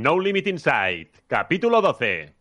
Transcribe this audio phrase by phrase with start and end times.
[0.00, 2.32] No Limit Inside, capítulo 12.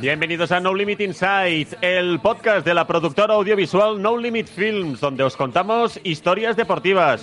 [0.00, 5.22] Bienvenidos a No Limit Inside, el podcast de la productora audiovisual No Limit Films, donde
[5.22, 7.22] os contamos historias deportivas.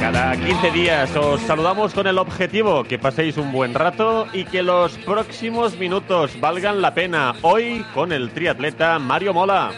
[0.00, 4.62] Cada 15 días os saludamos con el objetivo que paséis un buen rato y que
[4.62, 7.34] los próximos minutos valgan la pena.
[7.42, 9.72] Hoy con el triatleta Mario Mola.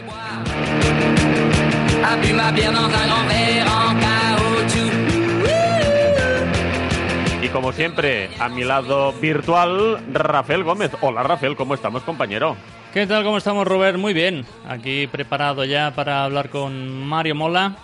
[7.42, 10.90] Y como siempre, a mi lado virtual, Rafael Gómez.
[11.00, 12.56] Hola Rafael, ¿cómo estamos, compañero?
[12.92, 13.24] ¿Qué tal?
[13.24, 13.96] ¿Cómo estamos, Robert?
[13.96, 14.44] Muy bien.
[14.68, 17.76] Aquí preparado ya para hablar con Mario Mola.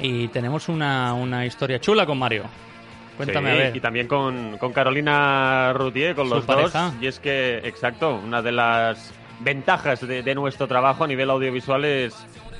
[0.00, 2.44] Y tenemos una, una historia chula con Mario.
[3.16, 3.76] Cuéntame Sí, a ver.
[3.76, 6.56] Y también con, con Carolina Routier, con los dos.
[6.56, 6.92] pareja.
[7.00, 11.84] Y es que, exacto, una de las ventajas de, de nuestro trabajo a nivel audiovisual
[11.84, 12.14] es,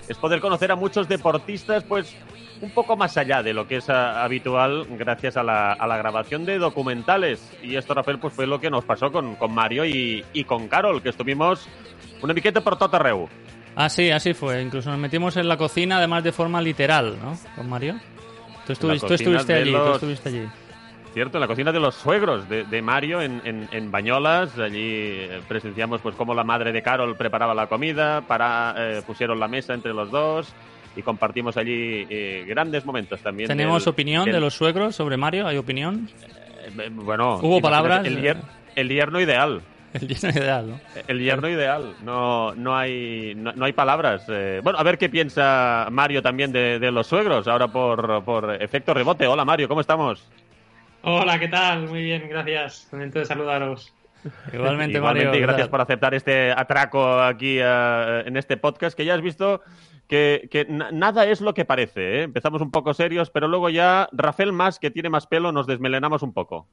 [0.08, 2.14] es poder conocer a muchos deportistas, pues
[2.60, 5.96] un poco más allá de lo que es a- habitual gracias a la, a la
[5.96, 7.50] grabación de documentales.
[7.62, 10.68] Y esto, Rafael, pues fue lo que nos pasó con, con Mario y, y con
[10.68, 11.66] Carol, que estuvimos
[12.20, 13.28] una miqueta por tot arreu.
[13.76, 14.60] Ah, sí, así fue.
[14.62, 17.38] Incluso nos metimos en la cocina, además de forma literal, ¿no?
[17.56, 17.98] Con Mario.
[18.66, 20.48] Tú estuviste, tú estuviste allí, tú estuviste allí.
[21.14, 24.56] Cierto, en la cocina de los suegros de, de Mario en, en, en Bañolas.
[24.58, 29.40] Allí eh, presenciamos pues cómo la madre de Carol preparaba la comida, para, eh, pusieron
[29.40, 30.52] la mesa entre los dos
[30.94, 33.48] y compartimos allí eh, grandes momentos también.
[33.48, 35.46] ¿Tenemos del- opinión del- de los suegros sobre Mario?
[35.48, 36.08] ¿Hay opinión?
[36.78, 38.06] eh, bueno, ¿Hubo palabras?
[38.06, 38.36] El,
[38.76, 39.62] el yerno ideal.
[40.00, 40.80] El lleno ideal, ¿no?
[41.08, 41.94] El yerno ideal.
[42.04, 44.24] No, no, hay, no, no hay palabras.
[44.28, 48.54] Eh, bueno, a ver qué piensa Mario también de, de los suegros, ahora por, por
[48.62, 49.26] efecto rebote.
[49.26, 50.28] Hola Mario, ¿cómo estamos?
[51.02, 51.88] Hola, ¿qué tal?
[51.88, 52.86] Muy bien, gracias.
[52.90, 53.92] Contento de saludaros.
[54.52, 55.34] Igualmente, Igualmente, Mario.
[55.34, 59.62] y gracias por aceptar este atraco aquí eh, en este podcast, que ya has visto
[60.06, 62.18] que, que na- nada es lo que parece.
[62.18, 62.22] ¿eh?
[62.24, 66.22] Empezamos un poco serios, pero luego ya Rafael más, que tiene más pelo, nos desmelenamos
[66.22, 66.68] un poco.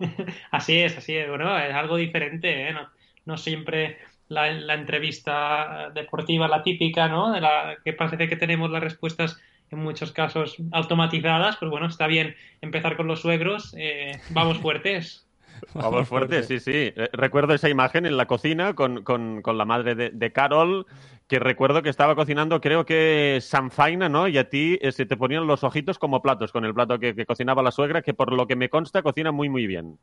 [0.50, 1.28] Así es, así es.
[1.28, 2.72] Bueno, es algo diferente, ¿eh?
[2.72, 2.88] No,
[3.26, 7.32] no siempre la, la entrevista deportiva, la típica, ¿no?
[7.32, 9.38] De la que parece que tenemos las respuestas
[9.70, 11.56] en muchos casos automatizadas.
[11.58, 13.74] Pues bueno, está bien empezar con los suegros.
[13.78, 15.29] eh, vamos fuertes.
[15.74, 16.72] Vamos fuertes, sí, sí.
[16.74, 20.86] Eh, Recuerdo esa imagen en la cocina con, con- con la madre de, de Carol,
[21.28, 24.28] que recuerdo que estaba cocinando, creo que sanfaina, ¿no?
[24.28, 27.14] Y a ti eh, se te ponían los ojitos como platos con el plato que,
[27.14, 29.98] que cocinaba la suegra, que por lo que me consta cocina muy, muy bien.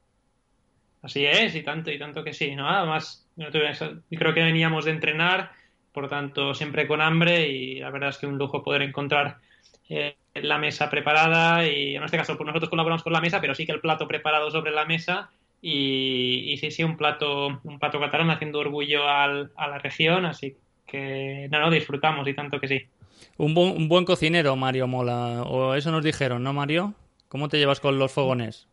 [1.01, 2.67] Así es, y tanto, y tanto que sí, ¿no?
[2.67, 5.51] Además, no creo que veníamos de entrenar,
[5.93, 9.37] por tanto, siempre con hambre, y la verdad es que un lujo poder encontrar
[9.89, 13.53] eh, la mesa preparada, y en este caso, pues nosotros colaboramos con la mesa, pero
[13.55, 15.29] sí que el plato preparado sobre la mesa,
[15.61, 20.25] y, y sí, sí, un plato, un plato catalán haciendo orgullo al- a la región,
[20.25, 22.81] así que, no, no, disfrutamos, y tanto que sí.
[23.37, 25.43] Un, bu- un buen cocinero, Mario Mola.
[25.43, 26.93] O eso nos dijeron, ¿no, Mario?
[27.27, 28.67] ¿Cómo te llevas con los fogones?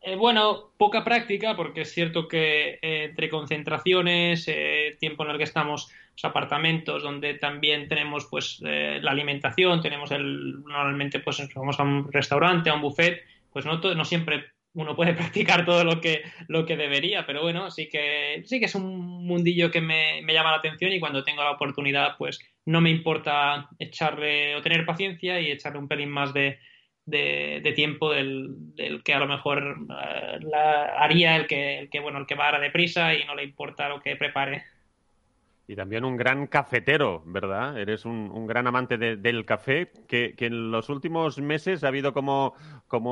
[0.00, 5.38] Eh, bueno, poca práctica, porque es cierto que eh, entre concentraciones, eh, tiempo en el
[5.38, 11.78] que estamos, los apartamentos donde también tenemos pues la alimentación, tenemos el normalmente pues vamos
[11.78, 14.44] a un restaurante, a un buffet, pues no no siempre
[14.76, 18.66] uno puede practicar todo lo que lo que debería, pero bueno, sí que sí que
[18.66, 22.38] es un mundillo que me, me llama la atención y cuando tengo la oportunidad, pues
[22.64, 26.58] no me importa echarle o tener paciencia y echarle un pelín más de
[27.06, 32.00] de, tiempo del, del que a lo mejor eh, la haría el que, el que,
[32.00, 34.64] bueno, el que va a deprisa y no le importa lo que prepare.
[35.68, 37.76] Y también un gran cafetero, ¿verdad?
[37.76, 42.54] Eres un, gran amante de- del café, que, en los últimos meses ha habido como,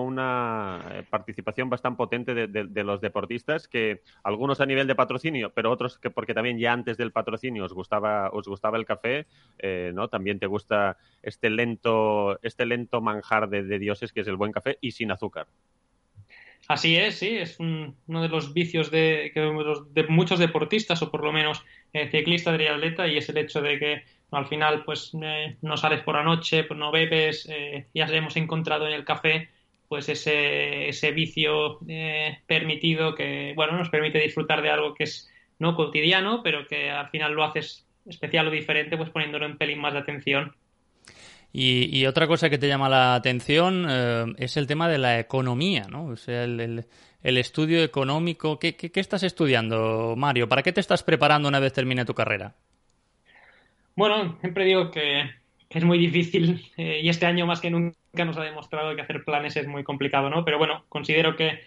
[0.05, 5.53] una eh, participación bastante potente de, de- los deportistas, que algunos a nivel de patrocinio,
[5.53, 9.27] pero otros que porque también ya antes del patrocinio os gustaba, os gustaba el café,
[9.59, 10.09] eh, ¿no?
[10.09, 14.79] También te gusta este lento, este lento manjar de dioses que es el buen café
[14.81, 15.49] y sin azúcar.
[16.67, 19.33] Así es, sí, es un- uno de los vicios de,
[19.91, 21.63] de muchos deportistas, o por lo menos
[21.93, 25.77] eh, ciclistas de atleta, y es el hecho de que al final pues eh, no
[25.77, 29.51] sales por la noche, pues no bebes, eh, ya hemos encontrado en el café
[29.89, 35.31] pues ese, ese vicio eh, permitido que bueno nos permite disfrutar de algo que es
[35.59, 39.79] no cotidiano, pero que al final lo haces especial o diferente, pues poniéndolo en pelín
[39.81, 40.57] más de atención.
[41.57, 45.21] Y, y otra cosa que te llama la atención eh, es el tema de la
[45.21, 46.07] economía, ¿no?
[46.07, 46.85] O sea, el,
[47.23, 48.59] estudio económico.
[48.59, 50.49] ¿Qué, qué, qué estás estudiando, Mario?
[50.49, 52.55] ¿Para qué te estás preparando una vez termine tu carrera?
[53.95, 55.31] Bueno, siempre digo que,
[55.71, 59.25] es muy difícil eh, y este año más que nunca nos ha demostrado que hacer
[59.25, 60.45] planes es muy complicado, ¿no?
[60.45, 61.61] Pero bueno, considero que,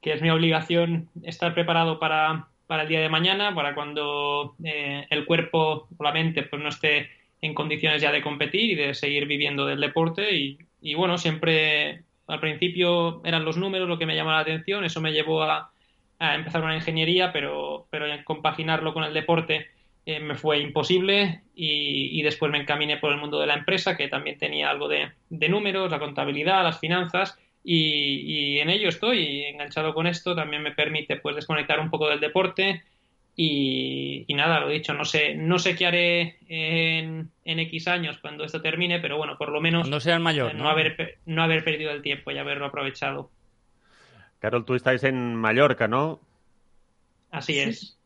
[0.00, 5.06] que es mi obligación estar preparado para, para el día de mañana, para cuando eh,
[5.10, 7.10] el cuerpo o la mente pues no esté
[7.40, 12.02] en condiciones ya de competir y de seguir viviendo del deporte y, y bueno, siempre
[12.26, 15.70] al principio eran los números lo que me llamaba la atención, eso me llevó a,
[16.18, 19.68] a empezar una ingeniería, pero, pero compaginarlo con el deporte
[20.06, 24.08] eh, me fue imposible y, después me encaminé por el mundo de la empresa, que
[24.08, 25.10] también tenía algo de,
[25.48, 31.16] números, la contabilidad, las finanzas, y, en ello estoy enganchado con esto, también me permite
[31.16, 32.82] pues desconectar un poco del deporte
[33.38, 38.44] y, nada, lo he dicho, no sé, no sé qué haré en, X años cuando
[38.44, 40.70] esto termine, pero bueno, por lo menos no, sea mayor, ¿no?
[40.70, 43.30] haber, no haber perdido el tiempo y haberlo aprovechado.
[44.38, 46.20] Carol, tú estáis en Mallorca, ¿no?
[47.30, 47.98] Así es.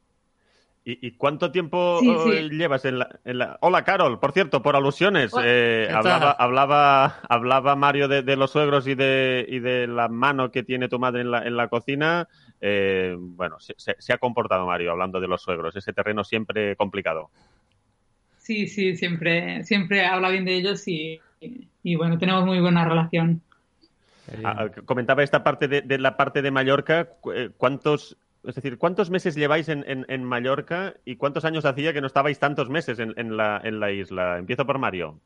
[0.82, 5.30] ¿Y, cuánto tiempo eh, llevas en la, Hola, Carol, por cierto, por alusiones.
[5.44, 10.62] Eh, hablaba, hablaba, hablaba, Mario de, los suegros y de, y de la mano que
[10.62, 12.28] tiene tu madre en la, en la cocina.
[12.60, 17.30] Eh, bueno, se, ha comportado Mario hablando de los suegros, ese terreno siempre complicado.
[18.38, 21.20] Sí, sí, siempre, siempre habla bien de ellos y,
[21.82, 23.42] y bueno, tenemos muy buena relación.
[24.44, 27.08] Ah, comentaba esta parte de, de, la parte de Mallorca.
[27.56, 28.16] ¿Cuántos
[28.46, 32.38] es decir, ¿cuántos meses lleváis en, en, Mallorca y cuántos años hacía que no estabais
[32.38, 34.38] tantos meses en, en, la, en la isla?
[34.38, 35.20] Empiezo por Mario.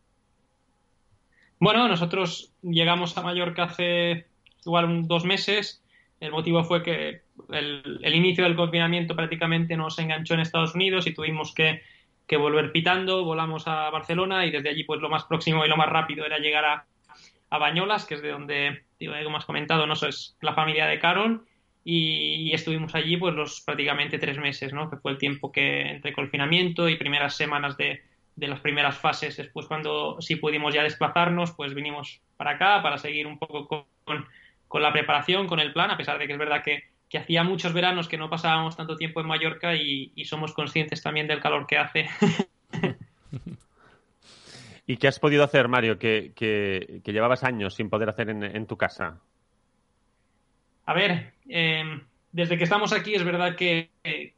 [1.61, 4.27] Bueno, nosotros llegamos a Mallorca hace
[4.67, 5.81] igual dos meses.
[6.19, 11.15] El motivo fue que el, inicio del confinamiento prácticamente nos enganchó en Estados Unidos y
[11.15, 11.83] tuvimos que,
[12.37, 13.25] volver pitando.
[13.25, 16.39] Volamos a Barcelona y desde allí, pues lo más próximo y lo más rápido era
[16.39, 16.87] llegar a,
[17.51, 18.85] a Bañolas, que es de donde,
[19.25, 21.45] como has comentado, no es la familia de Carol
[21.85, 24.89] y, estuvimos allí pues los prácticamente tres meses, ¿no?
[24.89, 28.03] Que fue el tiempo que entre confinamiento y primeras semanas de,
[28.37, 29.37] de las primeras fases.
[29.37, 34.27] Después cuando sí pudimos ya desplazarnos, pues vinimos para acá para seguir un poco con,
[34.67, 36.85] con, la preparación, con el plan, a pesar de que es verdad que,
[37.15, 41.29] que hacía muchos veranos que no pasábamos tanto tiempo en Mallorca y, somos conscientes también
[41.29, 42.09] del calor que hace.
[44.89, 48.67] ¿Y qué has podido hacer, Mario, que, que, llevabas años sin poder hacer en, en
[48.67, 49.21] tu casa?
[50.87, 52.01] A ver, em,
[52.33, 53.91] desde que estamos aquí es verdad que,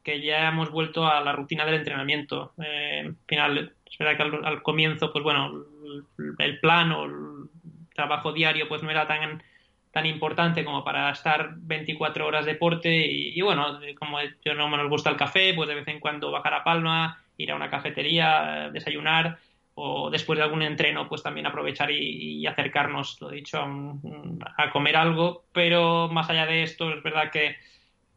[0.04, 2.52] ya hemos vuelto a la rutina del entrenamiento.
[2.62, 5.64] Eh, al final, es verdad que al, comienzo, pues bueno,
[6.38, 7.48] el, plan o el
[7.94, 9.42] trabajo diario pues no era tan
[9.96, 14.76] tan importante como para estar 24 horas de deporte y, bueno, como yo no me
[14.76, 17.70] nos gusta el café, pues de vez en cuando bajar a Palma, ir a una
[17.70, 19.38] cafetería, desayunar
[19.72, 25.46] o después de algún entreno, pues también aprovechar y, acercarnos, lo dicho, a, comer algo.
[25.52, 27.56] Pero más allá de esto, es verdad que,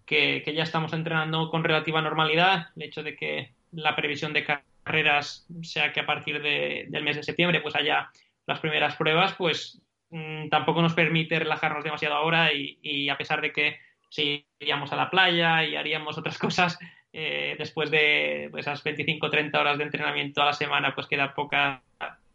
[0.05, 2.71] que, ya estamos entrenando con relativa normalidad.
[2.75, 7.23] El hecho de que la previsión de carreras sea que a partir del mes de
[7.23, 8.09] septiembre pues haya
[8.47, 13.41] las primeras pruebas, pues mm, tampoco nos permite relajarnos demasiado ahora y, y a pesar
[13.41, 13.79] de que
[14.09, 16.77] si iríamos a la playa y haríamos otras cosas,
[17.11, 21.81] eh, después de pues, esas 25-30 horas de entrenamiento a la semana, pues queda poca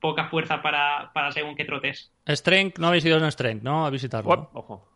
[0.00, 2.12] poca fuerza para, para según qué trotes.
[2.28, 3.86] Strength, no habéis ido en Strength, ¿no?
[3.86, 4.50] A visitarlo.
[4.52, 4.93] ojo.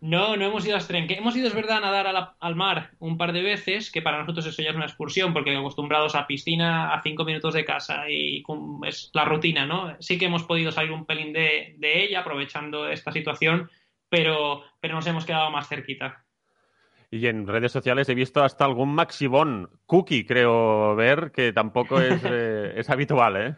[0.00, 1.10] No, no hemos ido a Strength.
[1.10, 4.46] Hemos ido, es verdad, a nadar al mar un par de veces, que para nosotros
[4.46, 8.44] eso ya es una excursión, porque acostumbrados a piscina a cinco minutos de casa y
[8.86, 9.96] es la rutina, ¿no?
[9.98, 13.70] Sí que hemos podido salir un pelín de, de ella, aprovechando esta situación,
[14.08, 16.24] pero, pero nos hemos quedado más cerquita.
[17.10, 22.22] Y en redes sociales he visto hasta algún Maxibón cookie, creo ver, que tampoco es,
[22.24, 23.56] eh, es habitual, ¿eh?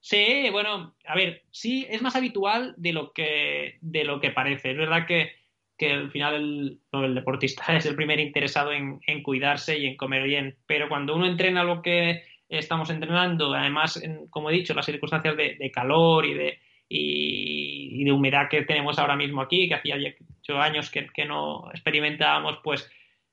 [0.00, 4.70] Sí, bueno, a ver, sí, es más habitual de lo que, de lo que parece.
[4.70, 5.32] Es verdad que,
[5.76, 9.96] que al final el, el, deportista es el primer interesado en, en, cuidarse y en
[9.96, 14.86] comer bien, pero cuando uno entrena lo que estamos entrenando, además, como he dicho, las
[14.86, 16.58] circunstancias de calor y de,
[16.92, 19.96] y, de humedad que tenemos ahora mismo aquí, que hacía
[20.40, 22.90] ocho años que, no experimentábamos, pues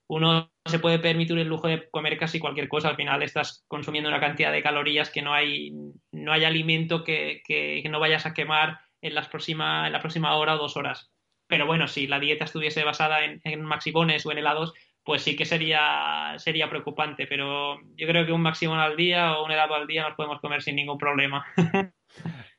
[0.08, 2.90] uno se puede permitir el lujo de comer casi cualquier cosa.
[2.90, 5.72] Al final estás consumiendo una cantidad de calorías que no hay,
[6.12, 10.36] no hay alimento que, que, no vayas a quemar en, las próxima, en la próxima
[10.36, 11.12] hora o dos horas.
[11.48, 14.74] Pero bueno, si la dieta estuviese basada en, en o en helados,
[15.04, 17.28] pues sí que sería, sería preocupante.
[17.28, 20.40] Pero yo creo que un maximón al día o un helado al día nos podemos
[20.40, 21.46] comer sin ningún problema.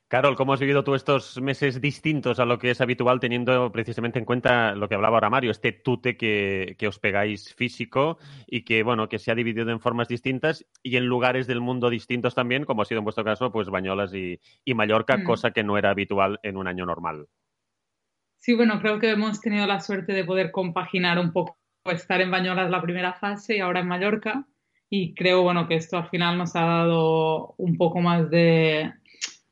[0.08, 4.18] Carol, ¿cómo has vivido tú estos meses distintos a lo que es habitual, teniendo precisamente
[4.18, 8.82] en cuenta lo que hablaba ahora Mario, este tute que, os pegáis físico y que,
[8.82, 12.64] bueno, que se ha dividido en formas distintas y en lugares del mundo distintos también,
[12.64, 14.40] como ha sido en vuestro caso, pues Bañolas y,
[14.74, 15.24] Mallorca, mm.
[15.24, 17.26] cosa que no era habitual en un año normal?
[18.38, 22.30] Sí, bueno, creo que hemos tenido la suerte de poder compaginar un poco estar en
[22.30, 24.46] Bañolas la primera fase y ahora en Mallorca.
[24.88, 28.90] y creo, bueno, que esto al final nos ha dado un poco más de,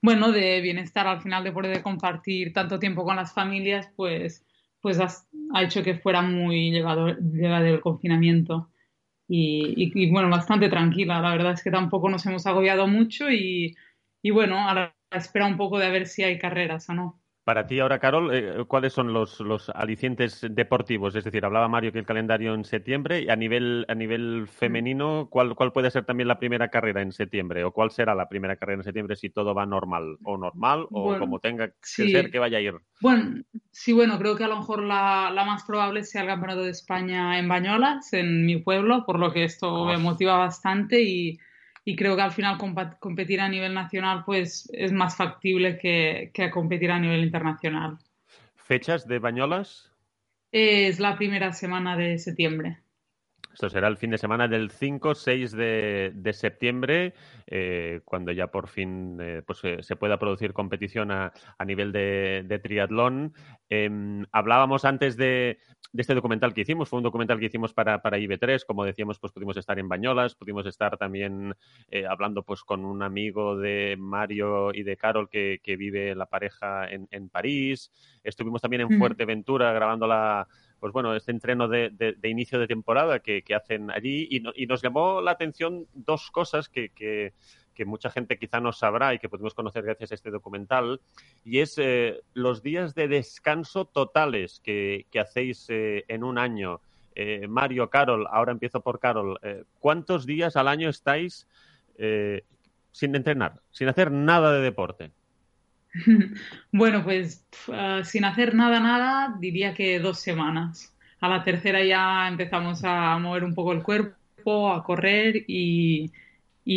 [0.02, 4.44] bueno, de bienestar al final de poder compartir tanto tiempo con las familias, pues,
[4.80, 8.70] pues ha hecho que fuera muy llegado, llegado el confinamiento.
[9.28, 11.20] Y, y, bueno, bastante tranquila.
[11.20, 13.76] La verdad es que tampoco nos hemos agobiado mucho y,
[14.22, 17.20] y bueno, ahora espera un poco de ver si hay carreras o no.
[17.46, 21.14] Para ti ahora, Carol, eh, ¿cuáles son los, los, alicientes deportivos?
[21.14, 25.28] Es decir, hablaba Mario que el calendario en septiembre y a nivel, a nivel femenino,
[25.30, 27.62] ¿cuál, ¿cuál puede ser también la primera carrera en septiembre?
[27.62, 30.18] ¿O cuál será la primera carrera en septiembre si todo va normal?
[30.24, 30.88] ¿O normal?
[30.90, 32.74] ¿O como tenga que ser que vaya a ir?
[33.00, 36.64] Bueno, sí, bueno, creo que a lo mejor la, la, más probable sea el Campeonato
[36.64, 41.38] de España en Bañolas, en mi pueblo, por lo que esto me motiva bastante y
[41.88, 42.58] y creo que al final
[42.98, 47.96] competir a nivel nacional pues es más factible que, que competir a nivel internacional.
[48.56, 49.92] ¿Fechas de Bañolas?
[50.50, 52.78] Es la primera semana de septiembre.
[53.56, 57.14] Esto será el fin de semana del 5-6 de, septiembre,
[57.46, 61.32] eh, cuando ya por fin eh, pues, eh, se pueda producir competición a,
[61.64, 63.32] nivel de, triatlón.
[63.70, 65.58] Em, hablábamos antes de,
[65.96, 69.32] este documental que hicimos, fue un documental que hicimos para, para IB3, como decíamos, pues
[69.32, 71.54] pudimos estar en Bañolas, pudimos estar también
[72.10, 77.08] hablando pues con un amigo de Mario y de Carol que, vive la pareja en,
[77.10, 77.90] en París,
[78.22, 80.46] estuvimos también en Fuerteventura grabando la
[80.80, 85.32] pues bueno, este entreno de, inicio de temporada que, hacen allí y, nos llamó la
[85.32, 87.32] atención dos cosas que,
[87.84, 91.00] mucha gente quizá no sabrá y que podemos conocer gracias a este documental,
[91.44, 96.80] y es eh, los días de descanso totales que, hacéis eh, en un año.
[97.14, 99.40] Eh, Mario, Carol, ahora empiezo por Carol,
[99.80, 101.46] ¿cuántos días al año estáis
[102.92, 105.12] sin entrenar, sin hacer nada de deporte?
[106.72, 110.94] Bueno, pues ah, sin hacer nada, nada, diría que dos semanas.
[111.20, 116.10] A la tercera ya empezamos a mover un poco el cuerpo, a correr y,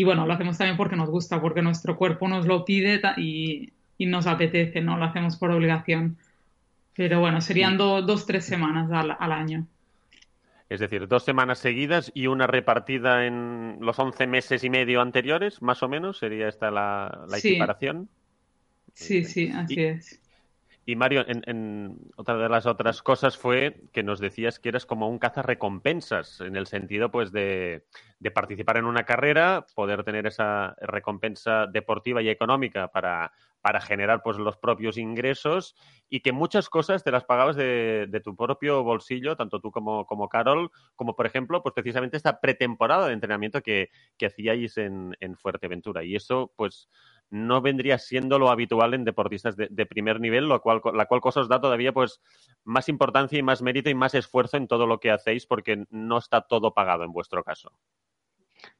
[0.03, 4.27] bueno, lo hacemos también porque nos gusta, porque nuestro cuerpo nos lo pide y, nos
[4.27, 6.17] apetece, no lo hacemos por obligación.
[6.95, 9.65] Pero bueno, serían dos, tres semanas al, año.
[10.69, 15.61] Es decir, dos semanas seguidas y una repartida en los once meses y medio anteriores,
[15.61, 18.09] más o menos, sería esta la, la equiparación.
[18.99, 20.19] Sí, sí, así es.
[20.85, 25.07] Y Mario, en, otra de las otras cosas fue que nos decías que eras como
[25.07, 27.85] un recompensas en el sentido pues de,
[28.33, 34.37] participar en una carrera, poder tener esa recompensa deportiva y económica para, para generar pues
[34.37, 35.75] los propios ingresos
[36.09, 40.27] y que muchas cosas te las pagabas de, tu propio bolsillo, tanto tú como, como
[40.27, 45.37] Carol, como por ejemplo, pues precisamente esta pretemporada de entrenamiento que, que hacíais en, en
[45.37, 46.03] Fuerteventura.
[46.03, 46.89] Y eso, pues
[47.29, 51.41] no vendría siendo lo habitual en deportistas de, primer nivel, lo cual, la cual cosa
[51.41, 52.21] os da todavía pues
[52.63, 56.17] más importancia y más mérito y más esfuerzo en todo lo que hacéis porque no
[56.17, 57.71] está todo pagado en vuestro caso.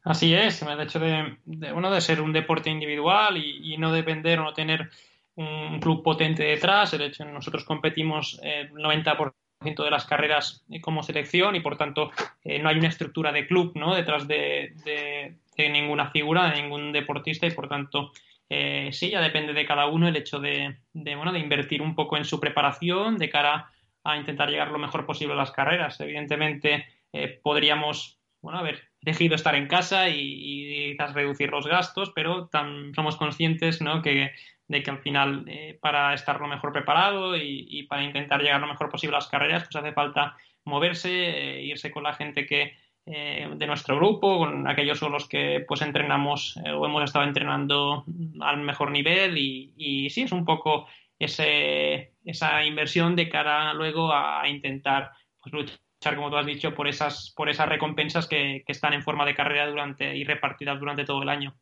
[0.04, 1.38] Así es, el hecho de,
[1.74, 4.90] uno de ser un deporte individual y, no depender o no tener
[5.36, 11.04] un club potente detrás, el hecho de nosotros competimos el 90% de las carreras como
[11.04, 12.12] selección y por tanto
[12.44, 13.96] eh, no hay una estructura de club ¿no?
[13.96, 18.12] detrás de, de, ninguna figura, de ningún deportista y por tanto
[18.50, 22.18] eh, sí, ya depende de cada uno el hecho de, bueno, de invertir un poco
[22.18, 23.72] en su preparación de cara
[24.04, 26.00] a intentar llegar lo mejor posible a las carreras.
[26.00, 32.50] Evidentemente, eh, podríamos bueno, haber elegido estar en casa y, quizás reducir los gastos, pero
[32.96, 34.02] somos conscientes ¿no?
[34.02, 34.32] que,
[34.68, 38.68] de que al final, eh, para estar lo mejor preparado y, para intentar llegar lo
[38.68, 42.74] mejor posible a las carreras, pues hace falta moverse, irse con la gente que,
[43.12, 47.26] eh, de nuestro grupo, con aquellos con los que pues entrenamos eh, o hemos estado
[47.26, 48.06] entrenando
[48.40, 50.86] al mejor nivel y, sí, es un poco
[51.18, 55.10] ese, esa inversión de cara luego a, intentar
[55.42, 59.26] pues, luchar, como tú has dicho, por esas, por esas recompensas que, están en forma
[59.26, 61.56] de carrera durante y repartidas durante todo el año.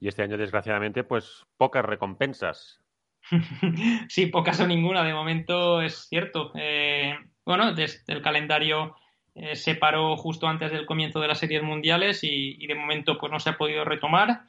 [0.00, 2.82] Y este año, desgraciadamente, pues pocas recompensas.
[4.08, 5.04] sí, pocas o ninguna.
[5.04, 6.50] De momento es cierto.
[6.56, 8.96] Eh, bueno, desde el calendario
[9.34, 13.32] eh, se paró justo antes del comienzo de las series mundiales y, de momento pues
[13.32, 14.42] no se ha podido retomar.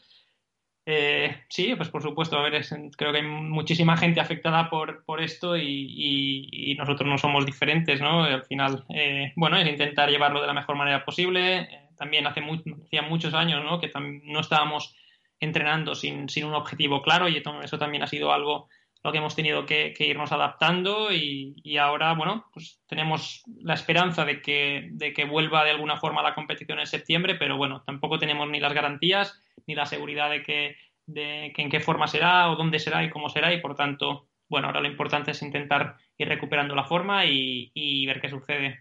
[0.85, 2.65] Eh, sí, pues por supuesto, a ver,
[2.97, 8.23] creo que hay muchísima gente afectada por, por esto y, nosotros no somos diferentes, ¿no?
[8.23, 11.69] Al final, eh, bueno, es intentar llevarlo de la mejor manera posible.
[11.97, 12.41] también hace
[12.85, 13.79] hacía muchos años, ¿no?
[13.79, 13.91] Que
[14.25, 14.95] no estábamos
[15.39, 18.69] entrenando sin, sin un objetivo claro y eso también ha sido algo
[19.03, 24.41] lo que hemos tenido que, irnos adaptando y, ahora, bueno, pues tenemos la esperanza de
[24.41, 28.49] que, de que vuelva de alguna forma la competición en septiembre, pero bueno, tampoco tenemos
[28.49, 32.55] ni las garantías ni la seguridad de que, de que en qué forma será o
[32.55, 36.27] dónde será y cómo será y por tanto, bueno, ahora lo importante es intentar ir
[36.27, 38.79] recuperando la forma y, ver qué sucede.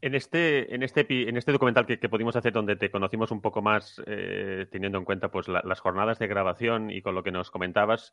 [0.00, 3.62] En este, en este, en este documental que, pudimos hacer donde te conocimos un poco
[3.62, 7.50] más, eh, teniendo en cuenta pues las jornadas de grabación y con lo que nos
[7.50, 8.12] comentabas,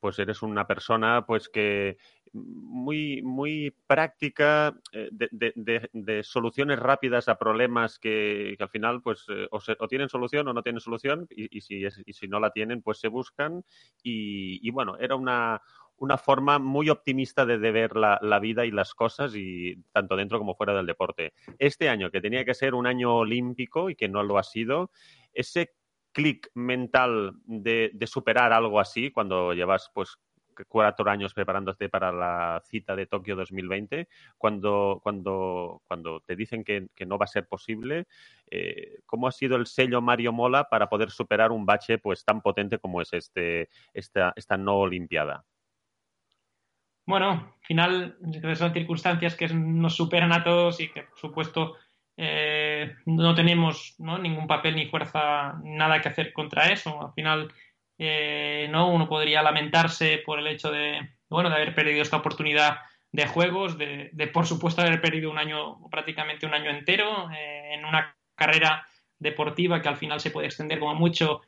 [0.00, 1.98] pues eres una persona pues que
[2.32, 9.88] muy, muy práctica eh, de, soluciones rápidas a problemas que, al final pues eh, o,
[9.88, 13.08] tienen solución o no tienen solución y, si, y si no la tienen pues se
[13.08, 13.62] buscan.
[14.02, 15.60] Y bueno, era una
[15.98, 20.54] una forma muy optimista de, ver la, vida y las cosas, y tanto dentro como
[20.54, 21.32] fuera del deporte.
[21.58, 24.90] Este año, que tenía que ser un año olímpico y que no lo ha sido,
[25.32, 25.74] ese
[26.12, 30.18] clic mental de, superar algo así cuando llevas pues
[30.68, 36.88] cuatro años preparándote para la cita de Tokio 2020, cuando, cuando, cuando te dicen que,
[37.06, 38.06] no va a ser posible,
[38.50, 42.40] eh, ¿cómo ha sido el sello Mario Mola para poder superar un bache pues tan
[42.40, 45.44] potente como es este, esta, esta no olimpiada?
[47.06, 48.18] Bueno, al final
[48.56, 51.76] son circunstancias que nos superan a todos y que, por supuesto,
[52.16, 57.00] eh, no tenemos ningún papel ni fuerza, nada que hacer contra eso.
[57.00, 57.52] Al final,
[57.98, 62.78] eh, no uno podría lamentarse por el hecho de, bueno, de haber perdido esta oportunidad
[63.12, 67.84] de juegos, de, por supuesto haber perdido un año, prácticamente un año entero, eh, en
[67.84, 68.86] una carrera
[69.18, 71.42] deportiva que al final se puede extender como mucho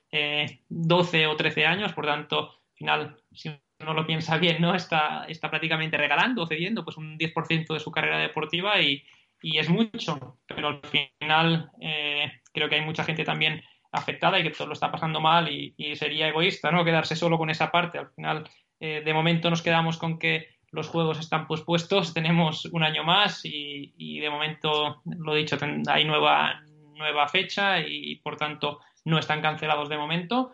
[0.68, 4.74] 12 o 13 años, por tanto, al final, si no lo piensa bien, ¿no?
[4.74, 9.04] Está, está prácticamente regalando cediendo pues un 10% de su carrera deportiva y,
[9.40, 14.50] es mucho, pero al final eh, creo que hay mucha gente también afectada y que
[14.50, 16.84] todo lo está pasando mal y, sería egoísta, ¿no?
[16.84, 17.98] Quedarse solo con esa parte.
[17.98, 22.82] Al final, eh, de momento nos quedamos con que los juegos están pospuestos, tenemos un
[22.82, 25.56] año más y, de momento, lo dicho,
[25.86, 26.60] hay nueva,
[26.96, 30.52] nueva fecha y por tanto no están cancelados de momento.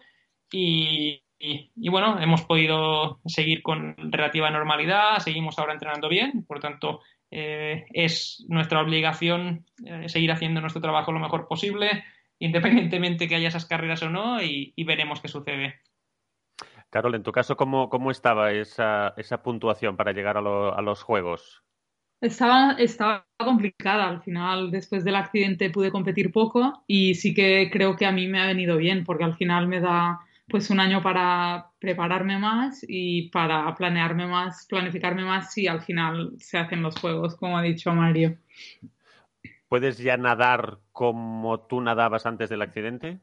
[0.53, 1.24] Y,
[1.77, 7.85] y, bueno, hemos podido seguir con relativa normalidad, seguimos ahora entrenando bien, por tanto, eh,
[7.93, 12.05] es nuestra obligación eh, seguir haciendo nuestro trabajo lo mejor posible,
[12.39, 15.81] independientemente que haya esas carreras o no, y, veremos qué sucede.
[16.89, 21.03] Carol, en tu caso, ¿cómo, cómo estaba esa, esa puntuación para llegar a, a los
[21.03, 21.63] Juegos?
[22.23, 24.09] Estaba, estaba complicada.
[24.09, 28.29] Al final, después del accidente, pude competir poco y sí que creo que a mí
[28.29, 32.85] me ha venido bien porque al final me da pues un año para prepararme más
[32.87, 37.63] y para planearme más, planificarme más si al final se hacen los juegos, como ha
[37.63, 38.37] dicho Mario.
[39.69, 43.19] ¿Puedes ya nadar como tú nadabas antes del accidente?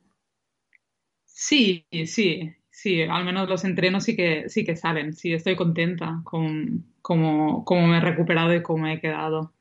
[1.26, 6.22] Sí, sí, sí, al menos los entrenos sí que, sí que salen, sí, estoy contenta
[6.24, 9.54] con cómo, cómo me he recuperado y cómo he quedado.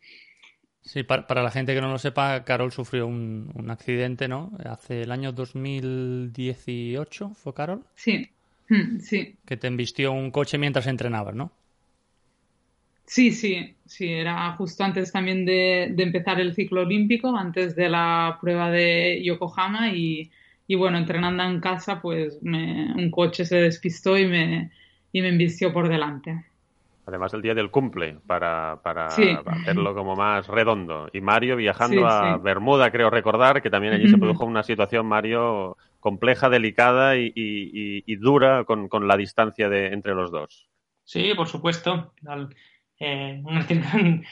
[0.82, 4.50] Sí, para, la gente que no lo sepa, Carol sufrió un, un, accidente, ¿no?
[4.64, 7.84] Hace el año 2018, ¿fue Carol?
[7.94, 8.30] Sí,
[8.68, 9.36] hmm, sí.
[9.44, 11.52] Que te embistió un coche mientras entrenabas, ¿no?
[13.10, 18.38] Sí, sí, sí, era justo antes también de, empezar el ciclo olímpico, antes de la
[18.40, 20.30] prueba de Yokohama y,
[20.68, 24.70] y bueno, entrenando en casa, pues un coche se despistó y me,
[25.12, 26.44] y me embistió por delante.
[27.06, 31.08] Además, el día del cumple, para, hacerlo como más redondo.
[31.12, 35.76] Y Mario viajando a Bermuda, creo recordar, que también allí se produjo una situación, Mario,
[35.98, 40.68] compleja, delicada y, dura con, la distancia de, entre los dos.
[41.04, 42.12] Sí, por supuesto.
[43.00, 43.42] Eh,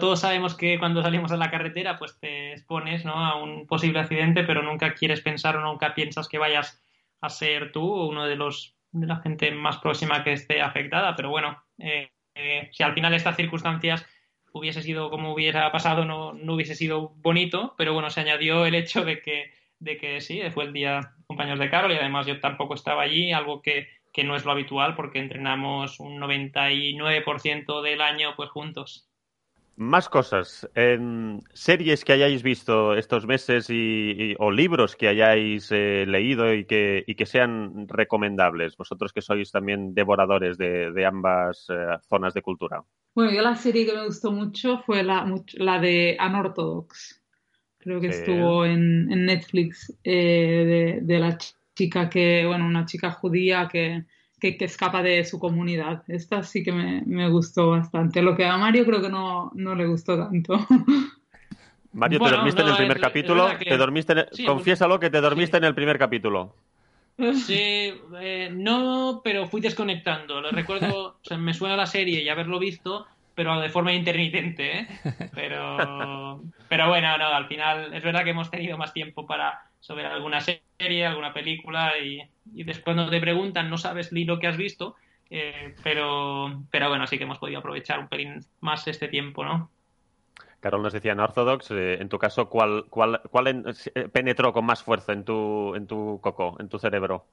[0.00, 4.44] todos sabemos que cuando salimos a la carretera, pues te expones a un posible accidente,
[4.44, 6.82] pero nunca quieres pensar o nunca piensas que vayas
[7.20, 11.16] a ser tú o uno de los de la gente más próxima que esté afectada.
[11.16, 12.10] Pero bueno, eh,
[12.72, 14.06] si al final estas circunstancias
[14.52, 18.74] hubiese sido como hubiera pasado, no, no, hubiese sido bonito, pero bueno, se añadió el
[18.74, 22.40] hecho de que, de que sí, fue el día compañeros de Carol y además yo
[22.40, 28.00] tampoco estaba allí, algo que, que no es lo habitual porque entrenamos un 99% del
[28.00, 29.07] año pues juntos.
[29.80, 30.68] Más cosas.
[30.74, 36.64] En series que hayáis visto estos meses y, o libros que hayáis eh, leído y
[36.64, 42.34] que, y que sean recomendables, vosotros que sois también devoradores de, de ambas eh, zonas
[42.34, 42.82] de cultura.
[43.14, 47.22] Bueno, yo la serie que me gustó mucho fue la, la de Unorthodox.
[47.78, 51.38] Creo que estuvo en, en Netflix eh, de, de la
[51.76, 54.04] chica que, bueno, una chica judía que
[54.38, 56.02] que, escapa de su comunidad.
[56.08, 58.22] Esta sí que me, gustó bastante.
[58.22, 60.66] Lo que a Mario creo que no, no le gustó tanto.
[61.92, 63.48] Mario, ¿te dormiste en el primer capítulo?
[63.58, 66.54] ¿Te dormiste Confiésalo que te dormiste en el primer capítulo.
[67.18, 70.40] Sí, eh, no, pero fui desconectando.
[70.40, 74.88] Lo recuerdo, o me suena la serie y haberlo visto, pero de forma intermitente, ¿eh?
[75.32, 80.06] Pero, pero bueno, no, al final es verdad que hemos tenido más tiempo para sobre
[80.06, 82.20] alguna serie, alguna película y,
[82.64, 84.96] después no te preguntan, no sabes ni lo que has visto,
[85.30, 89.70] eh, pero, pero bueno, sí que hemos podido aprovechar un pelín más este tiempo, ¿no?
[90.58, 94.64] Carol nos decía en Orthodox, eh, en tu caso, ¿cuál, cuál, cuál eh, penetró con
[94.64, 97.24] más fuerza en tu, en tu coco, en tu cerebro?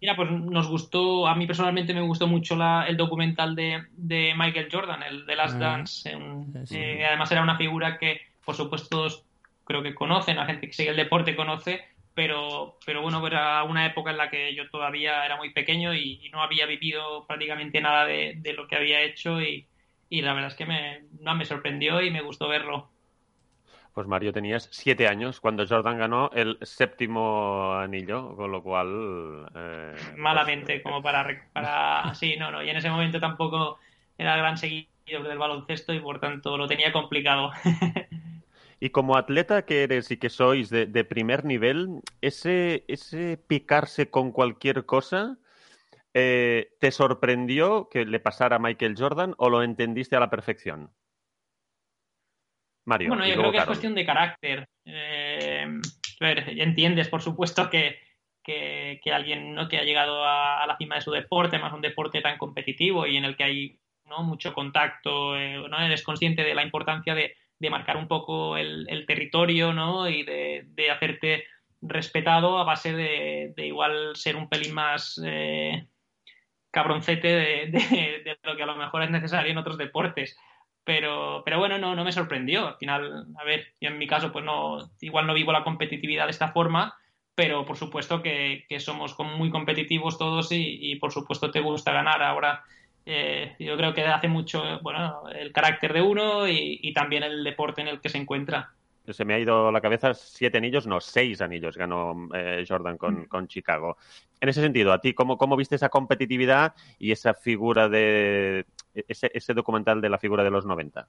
[0.00, 4.34] Mira, pues nos gustó, a mí personalmente me gustó mucho la, el documental de, de,
[4.36, 6.10] Michael Jordan, el de Last ah, Dance.
[6.70, 9.24] Eh, además era una figura que, por supuesto, todos
[9.64, 11.82] creo que conocen, la gente que sigue el deporte conoce,
[12.14, 16.28] pero, pero bueno, era una época en la que yo todavía era muy pequeño y,
[16.32, 19.66] no había vivido prácticamente nada de, de lo que había hecho y,
[20.10, 22.90] y la verdad es que me, no, me sorprendió y me gustó verlo.
[23.98, 29.50] Pues Mario, tenías siete años cuando Jordan ganó el séptimo anillo, con lo cual...
[29.56, 32.14] Eh, Malamente, como para, para...
[32.14, 33.80] Sí, no, no, y en ese momento tampoco
[34.16, 37.50] era gran seguidor del baloncesto y por tanto lo tenía complicado.
[38.78, 44.10] Y como atleta que eres y que sois de, de primer nivel, ese, ese picarse
[44.10, 45.38] con cualquier cosa,
[46.14, 50.92] eh, ¿te sorprendió que le pasara a Michael Jordan o lo entendiste a la perfección?
[52.88, 53.08] Mario.
[53.10, 54.68] Bueno, yo creo que es cuestión de carácter.
[54.84, 55.66] Eh,
[56.20, 58.00] entiendes, por supuesto, que,
[58.42, 59.68] que, alguien ¿no?
[59.68, 63.16] que ha llegado a, la cima de su deporte, más un deporte tan competitivo y
[63.16, 64.22] en el que hay ¿no?
[64.22, 65.78] mucho contacto, eh, ¿no?
[65.80, 67.34] eres consciente de la importancia de,
[67.70, 70.08] marcar un poco el, territorio ¿no?
[70.08, 71.44] y de, hacerte
[71.82, 75.20] respetado a base de, igual ser un pelín más
[76.70, 80.38] cabroncete de, lo que a lo mejor es necesario en otros deportes.
[80.88, 82.66] Pero, pero bueno, no, no me sorprendió.
[82.66, 86.24] Al final, a ver, yo en mi caso, pues no, igual no vivo la competitividad
[86.24, 86.96] de esta forma,
[87.34, 92.22] pero por supuesto que, somos muy competitivos todos y, por supuesto te gusta ganar.
[92.22, 92.64] Ahora,
[93.04, 97.82] eh, yo creo que hace mucho, bueno, el carácter de uno y también el deporte
[97.82, 98.72] en el que se encuentra
[99.12, 103.24] se me ha ido la cabeza siete anillos, no, seis anillos ganó eh, Jordan mm.
[103.26, 103.96] con, Chicago.
[104.40, 108.66] En ese sentido, ¿a ti cómo, cómo viste esa competitividad y esa figura de
[109.06, 111.08] ese, ese documental de la figura de los 90?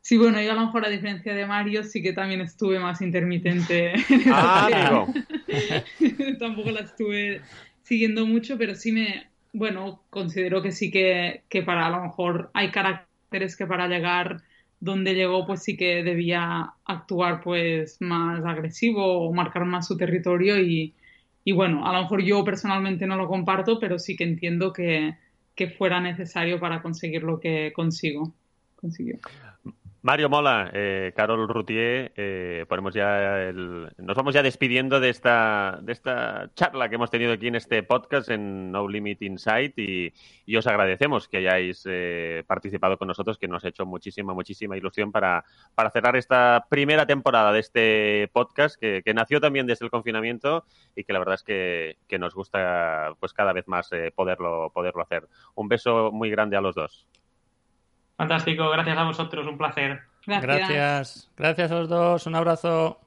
[0.00, 3.02] Sí, bueno, yo a lo mejor a diferencia de Mario sí que también estuve más
[3.02, 3.92] intermitente.
[4.32, 5.06] ah,
[6.38, 7.42] Tampoco la estuve
[7.82, 12.50] siguiendo mucho, pero sí me, bueno, considero que sí que, que para a lo mejor
[12.54, 14.42] hay caracteres que para llegar
[14.80, 20.58] donde llegó pues sí que debía actuar pues más agresivo o marcar más su territorio
[20.58, 20.94] y,
[21.44, 25.16] y bueno, a lo mejor yo personalmente no lo comparto, pero sí que entiendo que,
[25.58, 28.32] que fuera necesario para conseguir lo que consigo.
[28.76, 29.16] Consiguió.
[30.00, 33.88] Mario Mola, eh, Carol Routier, eh, ponemos ya el...
[33.98, 37.82] nos vamos ya despidiendo de esta, de esta charla que hemos tenido aquí en este
[37.82, 40.12] podcast en No Limit Insight y,
[40.56, 45.10] os agradecemos que hayáis eh, participado con nosotros, que nos ha hecho muchísima, muchísima ilusión
[45.10, 49.90] para, para cerrar esta primera temporada de este podcast que, que, nació también desde el
[49.90, 54.12] confinamiento y que la verdad es que, que nos gusta pues cada vez más eh,
[54.14, 55.28] poderlo, poderlo hacer.
[55.56, 57.08] Un beso muy grande a los dos.
[58.18, 60.00] Fantástico, gracias a vosotros, un placer.
[60.26, 61.30] Gracias.
[61.36, 62.98] Gracias, a los dos, un abrazo.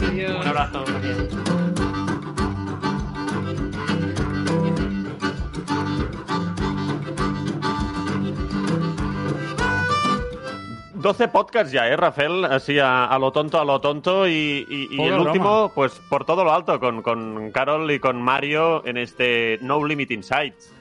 [0.00, 1.34] Un abrazo, gracias.
[10.94, 12.44] 12 podcasts ya, ¿eh, Rafael?
[12.44, 14.28] Así a, lo tonto, a lo tonto.
[14.28, 18.98] Y, el último, pues por todo lo alto, con, con Carol y con Mario en
[18.98, 20.77] este No Limit Insights.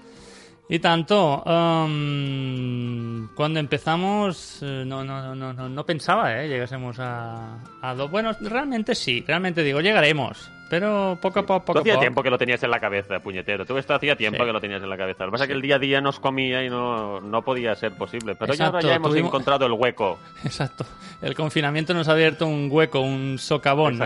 [0.69, 6.49] Y tanto, um, cuando empezamos eh, no, no, no, no, no pensaba, ¿eh?
[6.49, 8.11] Llegásemos a, a dos.
[8.11, 10.51] Bueno, realmente sí, realmente digo, llegaremos.
[10.69, 11.65] Pero poco a poco.
[11.65, 13.65] Poco, hacía tiempo que lo tenías en la cabeza, puñetero.
[13.65, 15.23] Tú esto hacía tiempo que lo tenías en la cabeza.
[15.25, 17.75] Lo que pasa es que el día a día nos comía y no, no podía
[17.75, 18.35] ser posible.
[18.35, 20.19] Pero ya ahora ya hemos encontrado el hueco.
[20.43, 20.85] Exacto.
[21.21, 23.99] El confinamiento nos ha abierto un hueco, un socavón.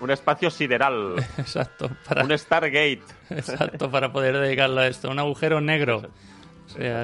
[0.00, 1.14] un, espacio sideral.
[1.38, 1.90] Exacto.
[2.08, 2.24] Para...
[2.24, 3.02] Un Stargate.
[3.30, 5.10] Exacto, para poder dedicarlo a esto.
[5.10, 6.02] Un agujero negro.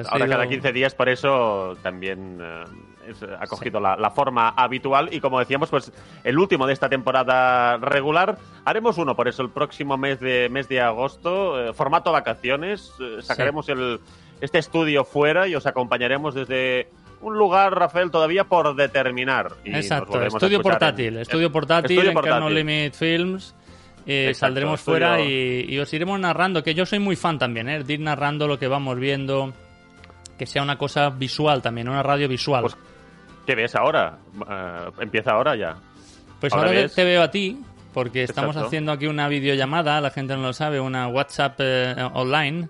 [0.09, 2.39] Ahora cada 15 días, por eso también
[3.39, 5.09] ha cogido la, forma habitual.
[5.11, 5.91] Y como decíamos, pues
[6.23, 8.37] el último de esta temporada regular.
[8.65, 12.91] Haremos uno, por eso el próximo mes de, mes de agosto, eh, formato vacaciones.
[12.99, 13.99] Eh, sacaremos el,
[14.41, 16.89] este estudio fuera y os acompañaremos desde
[17.21, 19.53] un lugar, Rafael, todavía por determinar.
[19.63, 22.53] Exacto, estudio portátil, estudio portátil en portátil.
[22.53, 23.55] Limit Films.
[24.09, 27.83] Eh, saldremos fuera y, os iremos narrando, que yo soy muy fan también, ¿eh?
[27.83, 29.53] de ir narrando lo que vamos viendo,
[30.37, 32.61] que sea una cosa visual también, una radio visual.
[32.61, 32.77] Pues,
[33.47, 34.19] ¿Qué ves ahora?
[34.47, 35.77] Eh, empieza ahora ya.
[36.39, 37.59] Pues ahora, te veo a ti,
[37.93, 42.69] porque estamos haciendo aquí una videollamada, la gente no lo sabe, una WhatsApp eh, online.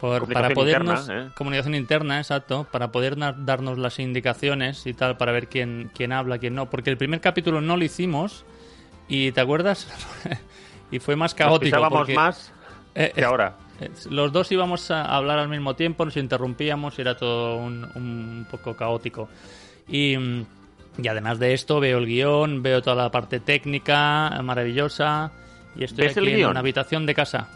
[0.00, 5.46] Por, para podernos comunicación interna exacto para poder darnos las indicaciones y tal para ver
[5.46, 8.44] quién quién habla quién no porque el primer capítulo no lo hicimos
[9.08, 9.88] y te acuerdas
[10.90, 11.78] y fue más caótico.
[11.78, 12.52] Nos más
[12.94, 13.56] eh, que ahora.
[14.08, 18.76] Los dos íbamos a hablar al mismo tiempo, nos interrumpíamos y era todo un, poco
[18.76, 19.28] caótico.
[19.88, 20.16] Y,
[20.96, 25.32] Y además de esto, veo el guion, veo toda la parte técnica maravillosa.
[25.76, 27.48] Y estoy aquí en una habitación de casa.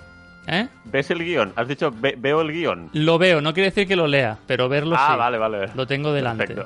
[0.48, 0.66] ¿Eh?
[0.86, 1.52] ¿Ves el guion?
[1.56, 2.88] Has dicho veo el guion.
[2.94, 5.18] Lo veo, no quiere decir que lo lea, pero verlo ah, sí.
[5.18, 5.68] vale, vale.
[5.74, 6.56] Lo tengo delante.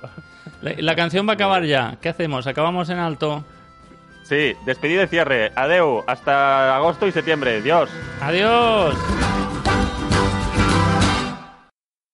[0.63, 1.97] La, canción va a acabar ya.
[2.01, 2.47] ¿Qué hacemos?
[2.47, 3.45] ¿Acabamos en alto?
[4.23, 5.53] Sí, despedida de cierre.
[5.57, 6.05] Adeu.
[6.07, 7.61] Hasta agosto y septiembre.
[7.61, 7.91] Dios.
[8.21, 8.95] Adiós.